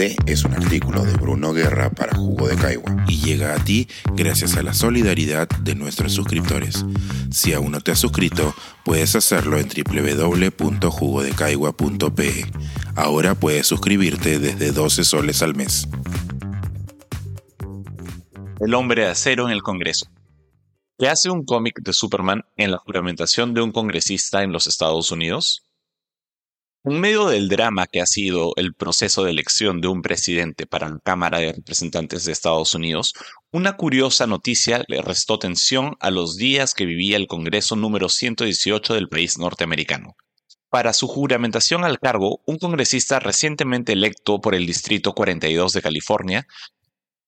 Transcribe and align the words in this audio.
Es 0.00 0.44
un 0.44 0.54
artículo 0.54 1.04
de 1.04 1.12
Bruno 1.12 1.52
Guerra 1.52 1.90
para 1.90 2.16
Jugo 2.16 2.48
de 2.48 2.56
Caigua 2.56 3.04
y 3.06 3.18
llega 3.18 3.54
a 3.54 3.62
ti 3.62 3.86
gracias 4.14 4.56
a 4.56 4.62
la 4.62 4.72
solidaridad 4.72 5.46
de 5.46 5.74
nuestros 5.74 6.14
suscriptores. 6.14 6.86
Si 7.30 7.52
aún 7.52 7.72
no 7.72 7.82
te 7.82 7.92
has 7.92 7.98
suscrito, 7.98 8.54
puedes 8.82 9.14
hacerlo 9.14 9.58
en 9.58 9.68
www.jugodecaigua.pe. 9.68 12.46
Ahora 12.96 13.34
puedes 13.34 13.66
suscribirte 13.66 14.38
desde 14.38 14.72
12 14.72 15.04
soles 15.04 15.42
al 15.42 15.54
mes. 15.54 15.86
El 18.58 18.72
hombre 18.72 19.02
de 19.02 19.08
acero 19.08 19.48
en 19.48 19.52
el 19.52 19.62
Congreso. 19.62 20.06
¿Qué 20.98 21.10
hace 21.10 21.28
un 21.28 21.44
cómic 21.44 21.78
de 21.82 21.92
Superman 21.92 22.46
en 22.56 22.70
la 22.70 22.78
juramentación 22.78 23.52
de 23.52 23.60
un 23.60 23.70
congresista 23.70 24.44
en 24.44 24.52
los 24.52 24.66
Estados 24.66 25.12
Unidos? 25.12 25.66
En 26.82 26.98
medio 26.98 27.26
del 27.26 27.50
drama 27.50 27.86
que 27.86 28.00
ha 28.00 28.06
sido 28.06 28.54
el 28.56 28.72
proceso 28.72 29.22
de 29.22 29.30
elección 29.30 29.82
de 29.82 29.88
un 29.88 30.00
presidente 30.00 30.66
para 30.66 30.88
la 30.88 30.98
Cámara 30.98 31.38
de 31.38 31.52
Representantes 31.52 32.24
de 32.24 32.32
Estados 32.32 32.74
Unidos, 32.74 33.12
una 33.52 33.76
curiosa 33.76 34.26
noticia 34.26 34.82
le 34.88 35.02
restó 35.02 35.38
tensión 35.38 35.96
a 36.00 36.10
los 36.10 36.38
días 36.38 36.72
que 36.72 36.86
vivía 36.86 37.18
el 37.18 37.26
Congreso 37.26 37.76
número 37.76 38.08
118 38.08 38.94
del 38.94 39.10
país 39.10 39.36
norteamericano. 39.36 40.16
Para 40.70 40.94
su 40.94 41.06
juramentación 41.06 41.84
al 41.84 41.98
cargo, 41.98 42.40
un 42.46 42.56
congresista 42.56 43.20
recientemente 43.20 43.92
electo 43.92 44.40
por 44.40 44.54
el 44.54 44.64
Distrito 44.64 45.12
42 45.12 45.74
de 45.74 45.82
California 45.82 46.46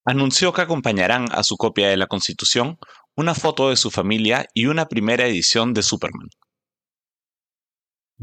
anunció 0.07 0.55
que 0.55 0.62
acompañarán 0.62 1.27
a 1.30 1.43
su 1.43 1.59
copia 1.59 1.91
de 1.91 1.98
la 1.98 2.07
Constitución 2.07 2.79
una 3.16 3.34
foto 3.34 3.69
de 3.69 3.77
su 3.77 3.91
familia 3.91 4.46
y 4.55 4.65
una 4.65 4.87
primera 4.87 5.27
edición 5.27 5.74
de 5.74 5.82
Superman. 5.82 6.30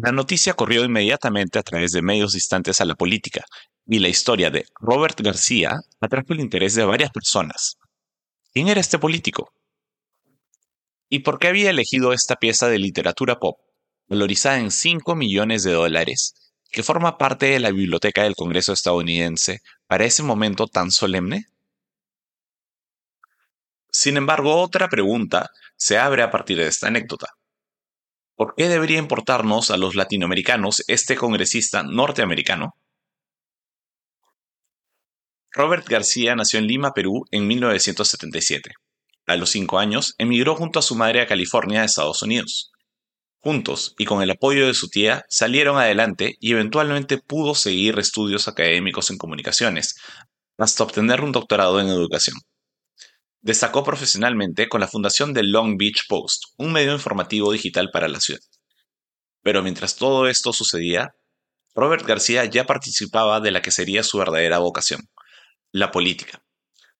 La 0.01 0.13
noticia 0.13 0.53
corrió 0.53 0.85
inmediatamente 0.85 1.59
a 1.59 1.63
través 1.63 1.91
de 1.91 2.01
medios 2.01 2.31
distantes 2.31 2.79
a 2.79 2.85
la 2.85 2.95
política, 2.95 3.43
y 3.85 3.99
la 3.99 4.07
historia 4.07 4.49
de 4.49 4.65
Robert 4.79 5.19
García 5.19 5.81
atrajo 5.99 6.27
el 6.29 6.39
interés 6.39 6.73
de 6.75 6.85
varias 6.85 7.11
personas. 7.11 7.77
¿Quién 8.53 8.69
era 8.69 8.79
este 8.79 8.97
político? 8.97 9.51
¿Y 11.09 11.19
por 11.19 11.37
qué 11.37 11.49
había 11.49 11.71
elegido 11.71 12.13
esta 12.13 12.37
pieza 12.37 12.69
de 12.69 12.79
literatura 12.79 13.39
pop, 13.39 13.59
valorizada 14.07 14.59
en 14.59 14.71
5 14.71 15.15
millones 15.15 15.63
de 15.63 15.73
dólares, 15.73 16.33
que 16.71 16.83
forma 16.83 17.17
parte 17.17 17.47
de 17.47 17.59
la 17.59 17.71
biblioteca 17.71 18.23
del 18.23 18.35
Congreso 18.35 18.71
estadounidense 18.71 19.59
para 19.85 20.05
ese 20.05 20.23
momento 20.23 20.67
tan 20.67 20.91
solemne? 20.91 21.47
Sin 23.91 24.15
embargo, 24.15 24.61
otra 24.61 24.87
pregunta 24.87 25.49
se 25.75 25.97
abre 25.97 26.23
a 26.23 26.31
partir 26.31 26.57
de 26.57 26.67
esta 26.67 26.87
anécdota. 26.87 27.38
¿Por 28.39 28.55
qué 28.55 28.69
debería 28.69 28.99
importarnos 28.99 29.69
a 29.69 29.75
los 29.75 29.95
latinoamericanos 29.95 30.85
este 30.87 31.17
congresista 31.17 31.83
norteamericano? 31.83 32.73
Robert 35.51 35.85
García 35.89 36.37
nació 36.37 36.59
en 36.59 36.67
Lima, 36.67 36.93
Perú, 36.93 37.25
en 37.31 37.47
1977. 37.47 38.71
A 39.27 39.35
los 39.35 39.49
cinco 39.49 39.77
años, 39.77 40.15
emigró 40.17 40.55
junto 40.55 40.79
a 40.79 40.81
su 40.81 40.95
madre 40.95 41.19
a 41.19 41.27
California, 41.27 41.83
Estados 41.83 42.21
Unidos. 42.21 42.71
Juntos, 43.41 43.93
y 43.97 44.05
con 44.05 44.21
el 44.21 44.31
apoyo 44.31 44.67
de 44.67 44.73
su 44.73 44.87
tía, 44.87 45.25
salieron 45.27 45.77
adelante 45.77 46.37
y 46.39 46.53
eventualmente 46.53 47.17
pudo 47.17 47.55
seguir 47.55 47.99
estudios 47.99 48.47
académicos 48.47 49.11
en 49.11 49.17
comunicaciones, 49.17 49.97
hasta 50.57 50.85
obtener 50.85 51.19
un 51.25 51.33
doctorado 51.33 51.81
en 51.81 51.89
educación. 51.89 52.37
Destacó 53.41 53.83
profesionalmente 53.83 54.67
con 54.67 54.81
la 54.81 54.87
fundación 54.87 55.33
del 55.33 55.51
Long 55.51 55.77
Beach 55.77 56.07
Post, 56.07 56.43
un 56.57 56.73
medio 56.73 56.93
informativo 56.93 57.51
digital 57.51 57.89
para 57.91 58.07
la 58.07 58.19
ciudad. 58.19 58.41
Pero 59.41 59.63
mientras 59.63 59.95
todo 59.95 60.27
esto 60.27 60.51
sucedía, 60.51 61.13
Robert 61.73 62.05
García 62.05 62.43
ya 62.45 62.65
participaba 62.65 63.39
de 63.39 63.51
la 63.51 63.61
que 63.61 63.71
sería 63.71 64.03
su 64.03 64.17
verdadera 64.17 64.57
vocación, 64.57 65.01
la 65.71 65.91
política. 65.91 66.43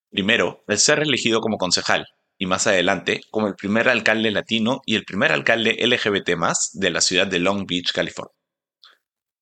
Primero, 0.09 0.63
el 0.67 0.77
ser 0.77 1.00
elegido 1.00 1.41
como 1.41 1.57
concejal, 1.57 2.05
y 2.38 2.45
más 2.45 2.66
adelante 2.66 3.21
como 3.29 3.47
el 3.47 3.56
primer 3.56 3.89
alcalde 3.89 4.31
latino 4.31 4.81
y 4.85 4.95
el 4.95 5.03
primer 5.03 5.33
alcalde 5.33 5.75
LGBT 5.85 6.31
de 6.73 6.89
la 6.89 7.01
ciudad 7.01 7.27
de 7.27 7.39
Long 7.39 7.67
Beach, 7.67 7.91
California. 7.91 8.33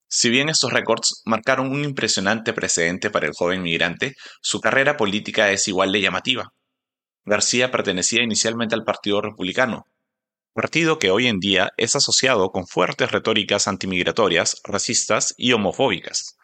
Si 0.10 0.30
bien 0.30 0.50
estos 0.50 0.74
récords 0.74 1.22
marcaron 1.26 1.70
un 1.70 1.84
impresionante 1.84 2.54
precedente 2.54 3.12
para 3.12 3.28
el 3.28 3.34
joven 3.34 3.62
migrante, 3.62 4.16
su 4.42 4.60
carrera 4.62 4.98
política 4.98 5.52
es 5.52 5.68
igual 5.68 5.92
de 5.92 6.02
llamativa. 6.02 6.54
García 7.28 7.72
pertenecía 7.72 8.24
inicialmente 8.24 8.74
al 8.74 8.86
Partido 8.86 9.20
Republicano, 9.20 9.86
partido 10.54 10.98
que 10.98 11.12
hoy 11.12 11.28
en 11.28 11.40
día 11.40 11.74
es 11.76 11.94
asociado 11.94 12.52
con 12.52 12.66
fuertes 12.66 13.12
retóricas 13.12 13.68
antimigratorias, 13.68 14.62
racistas 14.64 15.34
y 15.36 15.52
homofóbicas. 15.52 16.38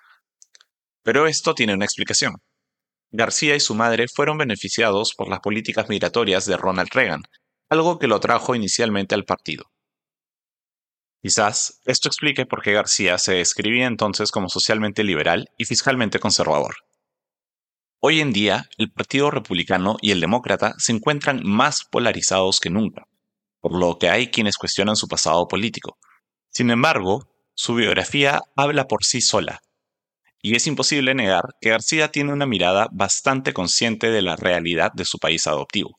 Pero 1.01 1.25
esto 1.25 1.55
tiene 1.55 1.73
una 1.73 1.85
explicación. 1.85 2.35
García 3.11 3.55
y 3.55 3.61
su 3.61 3.75
madre 3.75 4.07
fueron 4.13 4.37
beneficiados 4.37 5.13
por 5.15 5.29
las 5.29 5.39
políticas 5.39 5.87
migratorias 5.87 6.45
de 6.47 6.57
Ronald 6.57 6.89
Reagan, 6.91 7.23
algo 7.69 7.97
que 7.97 8.07
lo 8.07 8.15
atrajo 8.15 8.53
inicialmente 8.53 9.15
al 9.15 9.23
partido. 9.23 9.71
Quizás 11.21 11.79
esto 11.85 12.09
explique 12.09 12.45
por 12.45 12.61
qué 12.61 12.73
García 12.73 13.17
se 13.19 13.35
describía 13.35 13.87
entonces 13.87 14.31
como 14.31 14.49
socialmente 14.49 15.05
liberal 15.05 15.47
y 15.57 15.63
fiscalmente 15.63 16.19
conservador. 16.19 16.75
Hoy 18.05 18.19
en 18.19 18.33
día, 18.33 18.69
el 18.77 18.91
Partido 18.91 19.31
Republicano 19.31 19.95
y 20.01 20.11
el 20.11 20.19
Demócrata 20.19 20.75
se 20.77 20.91
encuentran 20.91 21.39
más 21.41 21.85
polarizados 21.89 22.59
que 22.59 22.69
nunca, 22.69 23.07
por 23.61 23.79
lo 23.79 23.97
que 23.97 24.09
hay 24.09 24.29
quienes 24.29 24.57
cuestionan 24.57 24.97
su 24.97 25.07
pasado 25.07 25.47
político. 25.47 25.97
Sin 26.49 26.69
embargo, 26.69 27.29
su 27.53 27.75
biografía 27.75 28.41
habla 28.57 28.89
por 28.89 29.05
sí 29.05 29.21
sola, 29.21 29.61
y 30.41 30.57
es 30.57 30.67
imposible 30.67 31.15
negar 31.15 31.55
que 31.61 31.69
García 31.69 32.11
tiene 32.11 32.33
una 32.33 32.45
mirada 32.45 32.89
bastante 32.91 33.53
consciente 33.53 34.11
de 34.11 34.21
la 34.21 34.35
realidad 34.35 34.91
de 34.93 35.05
su 35.05 35.17
país 35.17 35.47
adoptivo, 35.47 35.97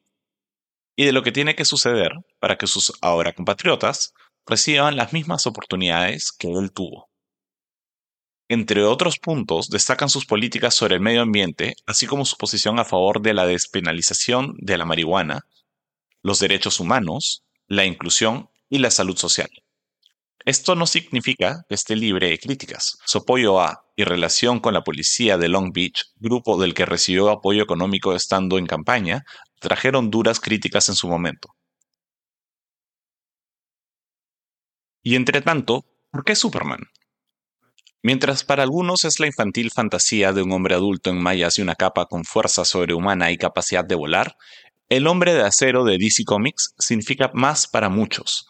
y 0.96 1.06
de 1.06 1.12
lo 1.12 1.22
que 1.22 1.32
tiene 1.32 1.54
que 1.54 1.64
suceder 1.64 2.12
para 2.38 2.58
que 2.58 2.66
sus 2.66 2.92
ahora 3.00 3.32
compatriotas 3.32 4.12
reciban 4.46 4.96
las 4.96 5.14
mismas 5.14 5.46
oportunidades 5.46 6.32
que 6.38 6.52
él 6.52 6.70
tuvo. 6.70 7.08
Entre 8.54 8.84
otros 8.84 9.18
puntos, 9.18 9.68
destacan 9.68 10.08
sus 10.08 10.26
políticas 10.26 10.76
sobre 10.76 10.94
el 10.94 11.00
medio 11.00 11.22
ambiente, 11.22 11.74
así 11.86 12.06
como 12.06 12.24
su 12.24 12.36
posición 12.36 12.78
a 12.78 12.84
favor 12.84 13.20
de 13.20 13.34
la 13.34 13.46
despenalización 13.46 14.54
de 14.58 14.78
la 14.78 14.84
marihuana, 14.84 15.40
los 16.22 16.38
derechos 16.38 16.78
humanos, 16.78 17.42
la 17.66 17.84
inclusión 17.84 18.48
y 18.68 18.78
la 18.78 18.92
salud 18.92 19.16
social. 19.16 19.50
Esto 20.44 20.76
no 20.76 20.86
significa 20.86 21.64
que 21.68 21.74
esté 21.74 21.96
libre 21.96 22.28
de 22.28 22.38
críticas. 22.38 22.96
Su 23.04 23.18
apoyo 23.18 23.60
a 23.60 23.86
y 23.96 24.04
relación 24.04 24.60
con 24.60 24.72
la 24.72 24.84
policía 24.84 25.36
de 25.36 25.48
Long 25.48 25.72
Beach, 25.72 26.12
grupo 26.14 26.56
del 26.56 26.74
que 26.74 26.86
recibió 26.86 27.30
apoyo 27.30 27.60
económico 27.60 28.14
estando 28.14 28.56
en 28.58 28.66
campaña, 28.66 29.24
trajeron 29.58 30.12
duras 30.12 30.38
críticas 30.38 30.88
en 30.88 30.94
su 30.94 31.08
momento. 31.08 31.48
Y 35.02 35.16
entre 35.16 35.42
tanto, 35.42 35.86
¿por 36.12 36.22
qué 36.22 36.36
Superman? 36.36 36.86
Mientras 38.04 38.44
para 38.44 38.62
algunos 38.62 39.06
es 39.06 39.18
la 39.18 39.26
infantil 39.26 39.70
fantasía 39.70 40.34
de 40.34 40.42
un 40.42 40.52
hombre 40.52 40.74
adulto 40.74 41.08
en 41.08 41.22
mallas 41.22 41.56
y 41.56 41.62
una 41.62 41.74
capa 41.74 42.04
con 42.04 42.24
fuerza 42.24 42.66
sobrehumana 42.66 43.30
y 43.30 43.38
capacidad 43.38 43.82
de 43.82 43.94
volar, 43.94 44.36
el 44.90 45.06
hombre 45.06 45.32
de 45.32 45.40
acero 45.40 45.84
de 45.84 45.96
DC 45.96 46.24
Comics 46.26 46.74
significa 46.78 47.30
más 47.32 47.66
para 47.66 47.88
muchos, 47.88 48.46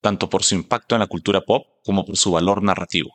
tanto 0.00 0.28
por 0.28 0.42
su 0.42 0.56
impacto 0.56 0.96
en 0.96 1.02
la 1.02 1.06
cultura 1.06 1.40
pop 1.42 1.68
como 1.84 2.04
por 2.04 2.16
su 2.16 2.32
valor 2.32 2.64
narrativo. 2.64 3.14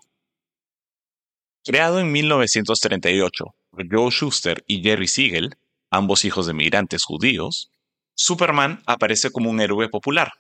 Creado 1.66 2.00
en 2.00 2.10
1938 2.10 3.46
por 3.70 3.86
Joe 3.94 4.12
Schuster 4.12 4.64
y 4.68 4.82
Jerry 4.82 5.10
Siegel, 5.10 5.58
ambos 5.90 6.24
hijos 6.24 6.48
de 6.48 6.54
migrantes 6.54 7.04
judíos, 7.04 7.70
Superman 8.16 8.82
aparece 8.86 9.30
como 9.30 9.50
un 9.50 9.60
héroe 9.60 9.90
popular, 9.90 10.32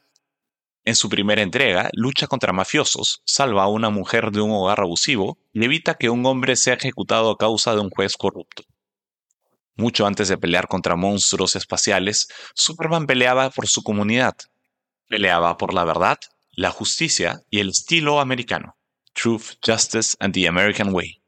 en 0.83 0.95
su 0.95 1.09
primera 1.09 1.41
entrega, 1.41 1.89
lucha 1.93 2.27
contra 2.27 2.53
mafiosos, 2.53 3.21
salva 3.25 3.63
a 3.63 3.67
una 3.67 3.89
mujer 3.89 4.31
de 4.31 4.41
un 4.41 4.51
hogar 4.51 4.79
abusivo 4.79 5.37
y 5.53 5.63
evita 5.63 5.95
que 5.95 6.09
un 6.09 6.25
hombre 6.25 6.55
sea 6.55 6.73
ejecutado 6.73 7.31
a 7.31 7.37
causa 7.37 7.75
de 7.75 7.81
un 7.81 7.89
juez 7.89 8.17
corrupto. 8.17 8.63
Mucho 9.75 10.05
antes 10.05 10.27
de 10.27 10.37
pelear 10.37 10.67
contra 10.67 10.95
monstruos 10.95 11.55
espaciales, 11.55 12.27
Superman 12.55 13.05
peleaba 13.05 13.49
por 13.51 13.67
su 13.67 13.83
comunidad. 13.83 14.35
Peleaba 15.07 15.57
por 15.57 15.73
la 15.73 15.85
verdad, 15.85 16.17
la 16.51 16.71
justicia 16.71 17.41
y 17.49 17.59
el 17.59 17.69
estilo 17.69 18.19
americano. 18.19 18.75
Truth, 19.13 19.57
Justice 19.65 20.15
and 20.19 20.33
the 20.33 20.47
American 20.47 20.93
Way. 20.93 21.21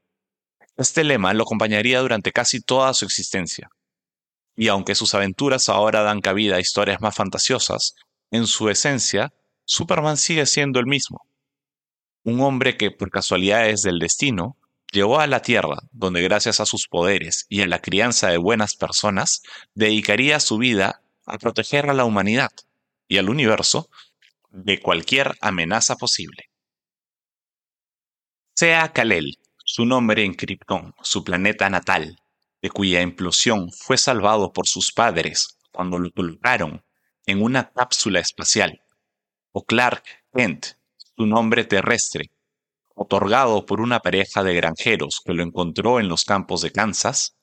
Este 0.76 1.04
lema 1.04 1.32
lo 1.32 1.44
acompañaría 1.44 2.00
durante 2.00 2.32
casi 2.32 2.60
toda 2.60 2.92
su 2.94 3.04
existencia. 3.04 3.68
Y 4.56 4.68
aunque 4.68 4.94
sus 4.94 5.14
aventuras 5.14 5.68
ahora 5.68 6.02
dan 6.02 6.20
cabida 6.20 6.56
a 6.56 6.60
historias 6.60 7.00
más 7.00 7.14
fantasiosas, 7.14 7.94
en 8.30 8.46
su 8.46 8.68
esencia 8.68 9.32
Superman 9.64 10.16
sigue 10.16 10.46
siendo 10.46 10.78
el 10.78 10.86
mismo. 10.86 11.26
Un 12.22 12.40
hombre 12.40 12.76
que, 12.76 12.90
por 12.90 13.10
casualidades 13.10 13.82
del 13.82 13.98
destino, 13.98 14.56
llegó 14.92 15.20
a 15.20 15.26
la 15.26 15.42
Tierra, 15.42 15.78
donde 15.92 16.22
gracias 16.22 16.60
a 16.60 16.66
sus 16.66 16.86
poderes 16.88 17.46
y 17.48 17.62
a 17.62 17.66
la 17.66 17.80
crianza 17.80 18.28
de 18.28 18.38
buenas 18.38 18.76
personas, 18.76 19.42
dedicaría 19.74 20.40
su 20.40 20.58
vida 20.58 21.02
a 21.26 21.38
proteger 21.38 21.90
a 21.90 21.94
la 21.94 22.04
humanidad 22.04 22.50
y 23.08 23.18
al 23.18 23.28
universo 23.28 23.90
de 24.50 24.80
cualquier 24.80 25.36
amenaza 25.40 25.96
posible. 25.96 26.50
Sea 28.54 28.92
Kalel, 28.92 29.38
su 29.64 29.84
nombre 29.84 30.24
en 30.24 30.34
Krypton, 30.34 30.94
su 31.02 31.24
planeta 31.24 31.68
natal, 31.68 32.20
de 32.62 32.70
cuya 32.70 33.02
implosión 33.02 33.72
fue 33.72 33.98
salvado 33.98 34.52
por 34.52 34.68
sus 34.68 34.92
padres 34.92 35.58
cuando 35.72 35.98
lo 35.98 36.10
colocaron 36.12 36.84
en 37.26 37.42
una 37.42 37.70
cápsula 37.72 38.20
espacial, 38.20 38.83
o 39.56 39.64
Clark 39.64 40.02
Kent, 40.34 40.66
su 41.16 41.26
nombre 41.26 41.64
terrestre, 41.64 42.32
otorgado 42.96 43.64
por 43.64 43.80
una 43.80 44.00
pareja 44.00 44.42
de 44.42 44.52
granjeros 44.52 45.20
que 45.24 45.32
lo 45.32 45.44
encontró 45.44 46.00
en 46.00 46.08
los 46.08 46.24
campos 46.24 46.60
de 46.60 46.72
Kansas, 46.72 47.36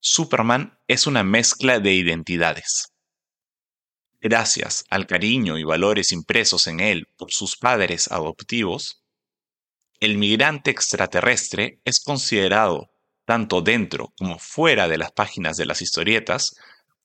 Superman 0.00 0.76
es 0.88 1.06
una 1.06 1.22
mezcla 1.22 1.78
de 1.78 1.94
identidades. 1.94 2.92
Gracias 4.20 4.84
al 4.90 5.06
cariño 5.06 5.56
y 5.56 5.62
valores 5.62 6.10
impresos 6.10 6.66
en 6.66 6.80
él 6.80 7.06
por 7.16 7.30
sus 7.30 7.56
padres 7.56 8.10
adoptivos, 8.10 9.04
el 10.00 10.18
migrante 10.18 10.72
extraterrestre 10.72 11.80
es 11.84 12.00
considerado, 12.00 12.90
tanto 13.24 13.62
dentro 13.62 14.12
como 14.18 14.40
fuera 14.40 14.88
de 14.88 14.98
las 14.98 15.12
páginas 15.12 15.56
de 15.56 15.66
las 15.66 15.80
historietas, 15.80 16.56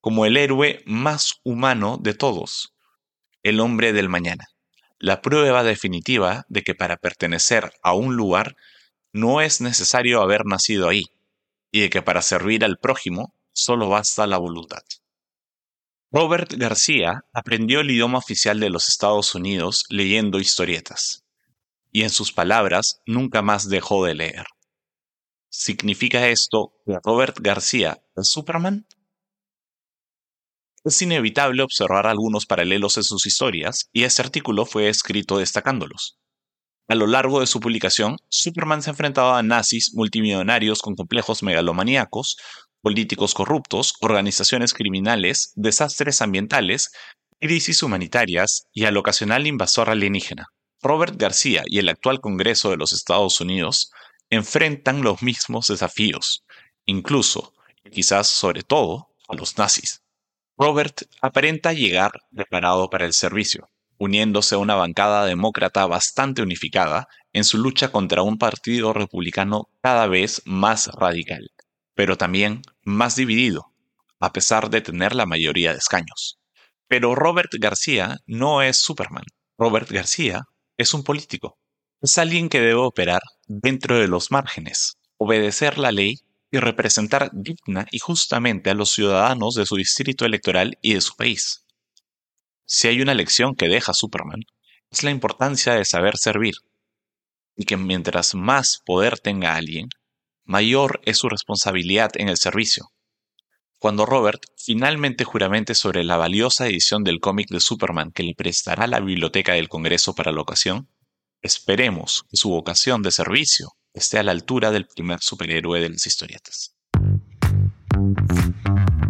como 0.02 0.26
el 0.26 0.36
héroe 0.36 0.82
más 0.88 1.36
humano 1.44 2.00
de 2.02 2.16
todos, 2.16 2.74
el 3.50 3.60
hombre 3.60 3.94
del 3.94 4.10
mañana, 4.10 4.46
la 5.00 5.22
prueba 5.22 5.64
definitiva 5.64 6.46
de 6.50 6.64
que 6.64 6.76
para 6.76 6.98
pertenecer 6.98 7.72
a 7.84 7.94
un 7.94 8.16
lugar 8.16 8.56
no 9.14 9.42
es 9.42 9.62
necesario 9.62 10.22
haber 10.22 10.46
nacido 10.46 10.90
ahí, 10.90 11.06
y 11.72 11.82
de 11.82 11.90
que 11.90 12.02
para 12.02 12.22
servir 12.22 12.66
al 12.66 12.78
prójimo 12.78 13.34
solo 13.54 13.90
basta 13.90 14.28
la 14.28 14.38
voluntad. 14.38 14.84
Robert 16.12 16.54
García 16.54 17.26
aprendió 17.34 17.82
el 17.82 17.92
idioma 17.92 18.18
oficial 18.18 18.60
de 18.60 18.70
los 18.70 18.88
Estados 18.88 19.36
Unidos 19.36 19.86
leyendo 19.90 20.40
historietas, 20.40 21.24
y 21.92 22.04
en 22.04 22.10
sus 22.10 22.32
palabras 22.32 23.02
nunca 23.06 23.42
más 23.42 23.70
dejó 23.70 24.06
de 24.06 24.16
leer. 24.16 24.46
¿Significa 25.50 26.28
esto 26.28 26.74
que 26.86 26.98
Robert 27.04 27.38
García 27.40 28.02
es 28.16 28.28
Superman? 28.28 28.86
Es 30.88 31.02
inevitable 31.02 31.64
observar 31.64 32.08
algunos 32.08 32.46
paralelos 32.46 32.96
en 32.96 33.04
sus 33.04 33.26
historias, 33.26 33.90
y 33.92 34.06
este 34.06 34.22
artículo 34.22 34.66
fue 34.66 34.88
escrito 34.88 35.38
destacándolos. 35.38 36.18
A 36.88 36.96
lo 36.96 37.08
largo 37.08 37.42
de 37.42 37.46
su 37.46 37.60
publicación, 37.60 38.16
Superman 38.30 38.82
se 38.82 38.90
ha 38.90 38.94
enfrentado 38.94 39.34
a 39.34 39.44
nazis 39.44 39.92
multimillonarios 39.94 40.82
con 40.82 40.96
complejos 40.96 41.44
megalomaníacos, 41.44 42.38
políticos 42.82 43.34
corruptos, 43.34 43.96
organizaciones 44.00 44.74
criminales, 44.74 45.52
desastres 45.56 46.22
ambientales, 46.22 46.92
crisis 47.38 47.84
humanitarias 47.84 48.68
y 48.72 48.86
al 48.86 48.96
ocasional 48.96 49.46
invasor 49.46 49.90
alienígena. 49.90 50.46
Robert 50.82 51.18
García 51.18 51.64
y 51.66 51.80
el 51.80 51.90
actual 51.90 52.22
Congreso 52.22 52.70
de 52.70 52.78
los 52.78 52.94
Estados 52.94 53.42
Unidos 53.42 53.92
enfrentan 54.30 55.02
los 55.02 55.22
mismos 55.22 55.68
desafíos, 55.68 56.46
incluso, 56.86 57.52
y 57.84 57.90
quizás 57.90 58.28
sobre 58.28 58.64
todo, 58.64 59.10
a 59.28 59.36
los 59.36 59.58
nazis. 59.58 60.02
Robert 60.58 61.04
aparenta 61.22 61.74
llegar 61.74 62.12
preparado 62.36 62.90
para 62.90 63.06
el 63.06 63.14
servicio, 63.14 63.70
uniéndose 63.98 64.56
a 64.56 64.60
una 64.60 64.76
bancada 64.76 65.26
demócrata 65.26 65.86
bastante 65.86 66.42
unificada 66.42 67.08
en 67.34 67.44
su 67.44 67.58
lucha 67.58 67.92
contra 67.92 68.22
un 68.22 68.38
partido 68.38 68.94
republicano 68.94 69.70
cada 69.82 70.08
vez 70.08 70.42
más 70.46 70.88
radical 70.88 71.52
pero 71.98 72.16
también 72.16 72.62
más 72.84 73.16
dividido, 73.16 73.74
a 74.20 74.32
pesar 74.32 74.70
de 74.70 74.82
tener 74.82 75.16
la 75.16 75.26
mayoría 75.26 75.72
de 75.72 75.80
escaños. 75.80 76.40
Pero 76.88 77.16
Robert 77.16 77.52
García 77.60 78.20
no 78.28 78.62
es 78.62 78.78
Superman. 78.78 79.26
Robert 79.58 79.90
García 79.90 80.44
es 80.78 80.94
un 80.94 81.04
político. 81.04 81.58
Es 82.00 82.20
alguien 82.20 82.50
que 82.50 82.60
debe 82.60 82.76
operar 82.76 83.22
dentro 83.48 83.98
de 83.98 84.08
los 84.08 84.30
márgenes, 84.30 85.00
obedecer 85.18 85.80
la 85.80 85.92
ley 85.92 86.20
y 86.52 86.60
representar 86.60 87.30
digna 87.34 87.86
y 87.92 88.00
justamente 88.00 88.70
a 88.70 88.74
los 88.74 88.92
ciudadanos 88.92 89.56
de 89.56 89.66
su 89.66 89.76
distrito 89.76 90.26
electoral 90.26 90.78
y 90.82 90.94
de 90.94 91.02
su 91.02 91.16
país. 91.16 91.66
Si 92.66 92.88
hay 92.88 93.02
una 93.02 93.14
lección 93.14 93.56
que 93.56 93.68
deja 93.68 93.94
Superman, 93.94 94.42
es 94.90 95.04
la 95.04 95.12
importancia 95.12 95.74
de 95.74 95.86
saber 95.86 96.18
servir, 96.18 96.56
y 97.56 97.66
que 97.66 97.76
mientras 97.76 98.36
más 98.36 98.82
poder 98.86 99.20
tenga 99.20 99.56
alguien, 99.56 99.90
mayor 100.46 101.02
es 101.06 101.18
su 101.18 101.28
responsabilidad 101.28 102.12
en 102.16 102.30
el 102.30 102.38
servicio. 102.38 102.90
Cuando 103.80 104.06
Robert 104.06 104.42
finalmente 104.56 105.24
juramente 105.24 105.76
sobre 105.76 106.04
la 106.04 106.18
valiosa 106.18 106.68
edición 106.68 107.04
del 107.04 107.20
cómic 107.20 107.50
de 107.50 107.60
Superman 107.60 108.12
que 108.12 108.24
le 108.24 108.34
prestará 108.34 108.88
la 108.88 109.00
biblioteca 109.00 109.54
del 109.54 109.70
Congreso 109.70 110.16
para 110.16 110.32
la 110.32 110.42
ocasión, 110.42 110.90
esperemos 111.42 112.24
que 112.30 112.38
su 112.38 112.50
vocación 112.50 113.04
de 113.04 113.12
servicio 113.12 113.74
esté 113.98 114.20
a 114.20 114.24
la 114.24 114.32
altura 114.32 114.72
del 114.72 114.86
primer 114.86 115.20
superhéroe 115.22 115.82
de 115.82 115.90
las 115.90 116.06
historietas. 116.06 116.76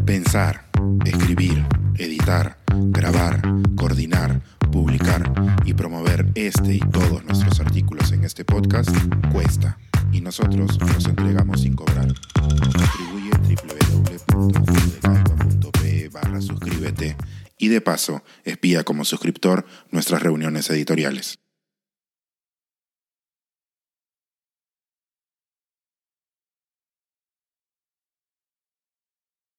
Pensar, 0.05 0.69
escribir, 1.05 1.65
editar, 1.97 2.59
grabar, 2.73 3.41
coordinar, 3.75 4.41
publicar 4.71 5.29
y 5.65 5.73
promover 5.73 6.31
este 6.35 6.75
y 6.75 6.79
todos 6.79 7.25
nuestros 7.25 7.59
artículos 7.59 8.13
en 8.13 8.23
este 8.23 8.45
podcast 8.45 8.89
cuesta 9.31 9.77
y 10.13 10.21
nosotros 10.21 10.77
los 10.79 11.05
entregamos 11.05 11.61
sin 11.61 11.75
cobrar. 11.75 12.13
Contribuye 12.33 13.31
www.judecaigua.pe 14.35 16.09
barra 16.09 16.41
suscríbete 16.41 17.17
y 17.57 17.67
de 17.67 17.81
paso 17.81 18.23
espía 18.45 18.85
como 18.85 19.03
suscriptor 19.03 19.65
nuestras 19.91 20.21
reuniones 20.21 20.69
editoriales. 20.69 21.39